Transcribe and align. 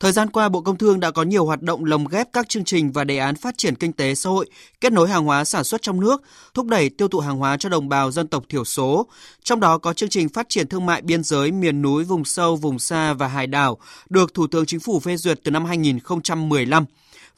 Thời 0.00 0.12
gian 0.12 0.30
qua, 0.30 0.48
Bộ 0.48 0.60
Công 0.60 0.78
Thương 0.78 1.00
đã 1.00 1.10
có 1.10 1.22
nhiều 1.22 1.44
hoạt 1.44 1.62
động 1.62 1.84
lồng 1.84 2.06
ghép 2.06 2.32
các 2.32 2.48
chương 2.48 2.64
trình 2.64 2.92
và 2.92 3.04
đề 3.04 3.18
án 3.18 3.34
phát 3.34 3.58
triển 3.58 3.74
kinh 3.74 3.92
tế 3.92 4.14
xã 4.14 4.30
hội, 4.30 4.46
kết 4.80 4.92
nối 4.92 5.08
hàng 5.08 5.24
hóa 5.24 5.44
sản 5.44 5.64
xuất 5.64 5.82
trong 5.82 6.00
nước, 6.00 6.22
thúc 6.54 6.66
đẩy 6.66 6.90
tiêu 6.90 7.08
thụ 7.08 7.20
hàng 7.20 7.38
hóa 7.38 7.56
cho 7.56 7.68
đồng 7.68 7.88
bào 7.88 8.10
dân 8.10 8.28
tộc 8.28 8.44
thiểu 8.48 8.64
số. 8.64 9.06
Trong 9.42 9.60
đó 9.60 9.78
có 9.78 9.92
chương 9.92 10.08
trình 10.08 10.28
phát 10.28 10.48
triển 10.48 10.68
thương 10.68 10.86
mại 10.86 11.02
biên 11.02 11.22
giới 11.22 11.52
miền 11.52 11.82
núi, 11.82 12.04
vùng 12.04 12.24
sâu, 12.24 12.56
vùng 12.56 12.78
xa 12.78 13.12
và 13.12 13.28
hải 13.28 13.46
đảo, 13.46 13.78
được 14.08 14.34
Thủ 14.34 14.46
tướng 14.46 14.66
Chính 14.66 14.80
phủ 14.80 15.00
phê 15.00 15.16
duyệt 15.16 15.40
từ 15.44 15.50
năm 15.50 15.64
2015 15.64 16.84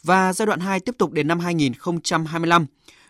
và 0.03 0.33
giai 0.33 0.47
đoạn 0.47 0.61
2 0.61 0.81
tiếp 0.81 0.95
tục 0.99 1.13
đến 1.13 1.29
năm 1.29 1.41
2025. 1.41 2.67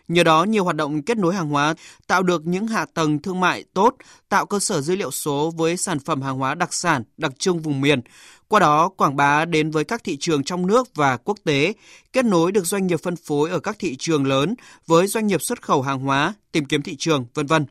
Nhờ 0.07 0.23
đó, 0.23 0.43
nhiều 0.43 0.63
hoạt 0.63 0.75
động 0.75 1.01
kết 1.01 1.17
nối 1.17 1.35
hàng 1.35 1.49
hóa 1.49 1.73
tạo 2.07 2.23
được 2.23 2.47
những 2.47 2.67
hạ 2.67 2.85
tầng 2.93 3.19
thương 3.19 3.39
mại 3.39 3.63
tốt, 3.73 3.95
tạo 4.29 4.45
cơ 4.45 4.59
sở 4.59 4.81
dữ 4.81 4.95
liệu 4.95 5.11
số 5.11 5.51
với 5.57 5.77
sản 5.77 5.99
phẩm 5.99 6.21
hàng 6.21 6.37
hóa 6.37 6.55
đặc 6.55 6.73
sản, 6.73 7.03
đặc 7.17 7.31
trưng 7.39 7.59
vùng 7.59 7.81
miền. 7.81 8.01
Qua 8.47 8.59
đó, 8.59 8.89
quảng 8.89 9.15
bá 9.15 9.45
đến 9.45 9.71
với 9.71 9.83
các 9.83 10.03
thị 10.03 10.17
trường 10.19 10.43
trong 10.43 10.67
nước 10.67 10.95
và 10.95 11.17
quốc 11.17 11.37
tế, 11.43 11.73
kết 12.13 12.25
nối 12.25 12.51
được 12.51 12.65
doanh 12.65 12.87
nghiệp 12.87 12.99
phân 13.03 13.15
phối 13.15 13.49
ở 13.49 13.59
các 13.59 13.75
thị 13.79 13.95
trường 13.99 14.27
lớn 14.27 14.55
với 14.87 15.07
doanh 15.07 15.27
nghiệp 15.27 15.41
xuất 15.41 15.61
khẩu 15.61 15.81
hàng 15.81 15.99
hóa, 15.99 16.33
tìm 16.51 16.65
kiếm 16.65 16.81
thị 16.81 16.95
trường, 16.99 17.25
vân 17.33 17.45
vân. 17.45 17.65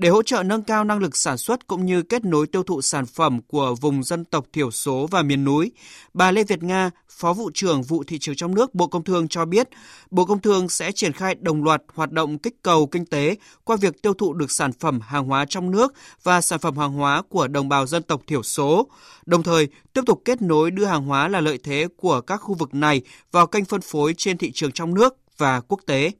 Để 0.00 0.08
hỗ 0.08 0.22
trợ 0.22 0.42
nâng 0.42 0.62
cao 0.62 0.84
năng 0.84 0.98
lực 0.98 1.16
sản 1.16 1.38
xuất 1.38 1.66
cũng 1.66 1.86
như 1.86 2.02
kết 2.02 2.24
nối 2.24 2.46
tiêu 2.46 2.62
thụ 2.62 2.82
sản 2.82 3.06
phẩm 3.06 3.40
của 3.48 3.74
vùng 3.80 4.02
dân 4.02 4.24
tộc 4.24 4.46
thiểu 4.52 4.70
số 4.70 5.08
và 5.10 5.22
miền 5.22 5.44
núi, 5.44 5.72
bà 6.14 6.30
Lê 6.30 6.44
Việt 6.44 6.62
Nga, 6.62 6.90
Phó 7.08 7.32
vụ 7.32 7.50
trưởng 7.54 7.82
vụ 7.82 8.04
thị 8.06 8.18
trường 8.18 8.34
trong 8.34 8.54
nước 8.54 8.74
Bộ 8.74 8.86
Công 8.86 9.04
Thương 9.04 9.28
cho 9.28 9.44
biết, 9.44 9.68
Bộ 10.10 10.24
Công 10.24 10.40
Thương 10.40 10.68
sẽ 10.68 10.92
triển 10.92 11.12
khai 11.12 11.34
đồng 11.34 11.64
loạt 11.64 11.82
hoạt 11.94 12.12
động 12.12 12.38
kích 12.38 12.54
cầu 12.62 12.86
kinh 12.86 13.06
tế 13.06 13.36
qua 13.64 13.76
việc 13.76 14.02
tiêu 14.02 14.14
thụ 14.14 14.32
được 14.32 14.50
sản 14.50 14.72
phẩm 14.72 15.00
hàng 15.00 15.24
hóa 15.24 15.44
trong 15.48 15.70
nước 15.70 15.94
và 16.22 16.40
sản 16.40 16.58
phẩm 16.58 16.76
hàng 16.76 16.92
hóa 16.92 17.22
của 17.28 17.48
đồng 17.48 17.68
bào 17.68 17.86
dân 17.86 18.02
tộc 18.02 18.22
thiểu 18.26 18.42
số, 18.42 18.88
đồng 19.26 19.42
thời 19.42 19.68
tiếp 19.92 20.02
tục 20.06 20.22
kết 20.24 20.42
nối 20.42 20.70
đưa 20.70 20.84
hàng 20.84 21.04
hóa 21.04 21.28
là 21.28 21.40
lợi 21.40 21.58
thế 21.64 21.88
của 21.96 22.20
các 22.20 22.36
khu 22.36 22.54
vực 22.54 22.74
này 22.74 23.02
vào 23.32 23.46
kênh 23.46 23.64
phân 23.64 23.80
phối 23.80 24.14
trên 24.16 24.38
thị 24.38 24.50
trường 24.54 24.72
trong 24.72 24.94
nước 24.94 25.16
và 25.38 25.60
quốc 25.60 25.80
tế. 25.86 26.10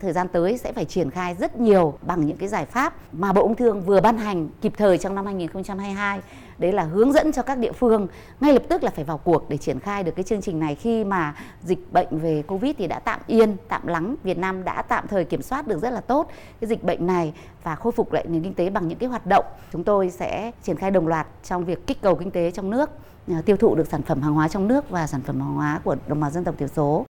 Thời 0.00 0.12
gian 0.12 0.28
tới 0.28 0.58
sẽ 0.58 0.72
phải 0.72 0.84
triển 0.84 1.10
khai 1.10 1.34
rất 1.34 1.60
nhiều 1.60 1.98
bằng 2.02 2.26
những 2.26 2.36
cái 2.36 2.48
giải 2.48 2.66
pháp 2.66 2.94
mà 3.12 3.32
Bộ 3.32 3.42
Công 3.42 3.54
Thương 3.54 3.80
vừa 3.80 4.00
ban 4.00 4.18
hành 4.18 4.48
kịp 4.60 4.72
thời 4.76 4.98
trong 4.98 5.14
năm 5.14 5.26
2022. 5.26 6.20
Đấy 6.58 6.72
là 6.72 6.82
hướng 6.82 7.12
dẫn 7.12 7.32
cho 7.32 7.42
các 7.42 7.58
địa 7.58 7.72
phương 7.72 8.06
ngay 8.40 8.52
lập 8.52 8.62
tức 8.68 8.82
là 8.82 8.90
phải 8.90 9.04
vào 9.04 9.18
cuộc 9.18 9.48
để 9.48 9.56
triển 9.56 9.80
khai 9.80 10.02
được 10.02 10.12
cái 10.16 10.24
chương 10.24 10.40
trình 10.40 10.60
này 10.60 10.74
khi 10.74 11.04
mà 11.04 11.34
dịch 11.62 11.92
bệnh 11.92 12.18
về 12.18 12.42
Covid 12.42 12.74
thì 12.78 12.86
đã 12.86 12.98
tạm 12.98 13.20
yên, 13.26 13.56
tạm 13.68 13.86
lắng. 13.86 14.14
Việt 14.22 14.38
Nam 14.38 14.64
đã 14.64 14.82
tạm 14.82 15.08
thời 15.08 15.24
kiểm 15.24 15.42
soát 15.42 15.66
được 15.66 15.82
rất 15.82 15.90
là 15.90 16.00
tốt 16.00 16.28
cái 16.60 16.68
dịch 16.68 16.84
bệnh 16.84 17.06
này 17.06 17.32
và 17.62 17.74
khôi 17.74 17.92
phục 17.92 18.12
lại 18.12 18.24
nền 18.28 18.42
kinh 18.42 18.54
tế 18.54 18.70
bằng 18.70 18.88
những 18.88 18.98
cái 18.98 19.08
hoạt 19.08 19.26
động. 19.26 19.44
Chúng 19.72 19.84
tôi 19.84 20.10
sẽ 20.10 20.52
triển 20.62 20.76
khai 20.76 20.90
đồng 20.90 21.08
loạt 21.08 21.26
trong 21.44 21.64
việc 21.64 21.86
kích 21.86 22.00
cầu 22.02 22.14
kinh 22.14 22.30
tế 22.30 22.50
trong 22.50 22.70
nước, 22.70 22.90
à, 23.28 23.42
tiêu 23.46 23.56
thụ 23.56 23.74
được 23.74 23.88
sản 23.88 24.02
phẩm 24.02 24.22
hàng 24.22 24.34
hóa 24.34 24.48
trong 24.48 24.68
nước 24.68 24.90
và 24.90 25.06
sản 25.06 25.20
phẩm 25.22 25.40
hàng 25.40 25.54
hóa 25.54 25.80
của 25.84 25.96
đồng 26.06 26.20
bào 26.20 26.30
dân 26.30 26.44
tộc 26.44 26.54
thiểu 26.58 26.68
số. 26.68 27.04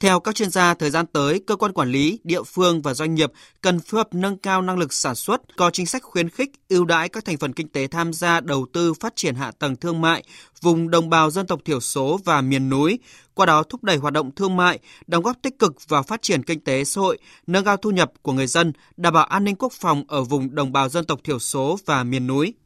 Theo 0.00 0.20
các 0.20 0.34
chuyên 0.34 0.50
gia, 0.50 0.74
thời 0.74 0.90
gian 0.90 1.06
tới, 1.06 1.40
cơ 1.46 1.56
quan 1.56 1.72
quản 1.72 1.90
lý, 1.90 2.18
địa 2.24 2.42
phương 2.42 2.82
và 2.82 2.94
doanh 2.94 3.14
nghiệp 3.14 3.32
cần 3.60 3.80
phối 3.80 3.98
hợp 3.98 4.08
nâng 4.12 4.38
cao 4.38 4.62
năng 4.62 4.78
lực 4.78 4.92
sản 4.92 5.14
xuất, 5.14 5.56
có 5.56 5.70
chính 5.70 5.86
sách 5.86 6.02
khuyến 6.02 6.28
khích, 6.28 6.50
ưu 6.68 6.84
đãi 6.84 7.08
các 7.08 7.24
thành 7.24 7.36
phần 7.36 7.52
kinh 7.52 7.68
tế 7.68 7.86
tham 7.86 8.12
gia 8.12 8.40
đầu 8.40 8.66
tư 8.72 8.94
phát 8.94 9.16
triển 9.16 9.34
hạ 9.34 9.50
tầng 9.58 9.76
thương 9.76 10.00
mại 10.00 10.24
vùng 10.60 10.90
đồng 10.90 11.10
bào 11.10 11.30
dân 11.30 11.46
tộc 11.46 11.60
thiểu 11.64 11.80
số 11.80 12.20
và 12.24 12.40
miền 12.40 12.68
núi, 12.68 12.98
qua 13.34 13.46
đó 13.46 13.62
thúc 13.62 13.84
đẩy 13.84 13.96
hoạt 13.96 14.12
động 14.12 14.30
thương 14.34 14.56
mại, 14.56 14.78
đóng 15.06 15.22
góp 15.22 15.36
tích 15.42 15.58
cực 15.58 15.88
vào 15.88 16.02
phát 16.02 16.22
triển 16.22 16.42
kinh 16.42 16.60
tế 16.60 16.84
xã 16.84 17.00
hội, 17.00 17.18
nâng 17.46 17.64
cao 17.64 17.76
thu 17.76 17.90
nhập 17.90 18.12
của 18.22 18.32
người 18.32 18.46
dân, 18.46 18.72
đảm 18.96 19.12
bảo 19.12 19.24
an 19.24 19.44
ninh 19.44 19.56
quốc 19.56 19.72
phòng 19.72 20.04
ở 20.08 20.22
vùng 20.22 20.54
đồng 20.54 20.72
bào 20.72 20.88
dân 20.88 21.04
tộc 21.04 21.20
thiểu 21.24 21.38
số 21.38 21.78
và 21.86 22.04
miền 22.04 22.26
núi. 22.26 22.54